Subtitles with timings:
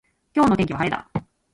[0.35, 1.07] 今日の天気は晴れだ。